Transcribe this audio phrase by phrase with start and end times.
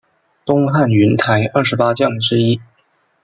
[0.45, 2.59] 东汉云台二十八将之一。